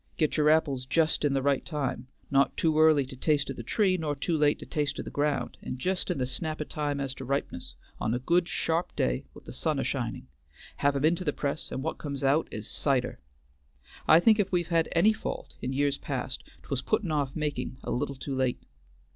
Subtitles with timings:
[0.17, 3.61] Git your apples just in the right time not too early to taste o' the
[3.61, 6.63] tree, nor too late to taste o' the ground, and just in the snap o'
[6.63, 10.27] time as to ripeness', on a good sharp day with the sun a shining;
[10.77, 13.19] have 'em into the press and what comes out is cider.
[14.07, 17.77] I think if we've had any fault in years past, 't was puttin' off makin'
[17.83, 18.57] a little too late.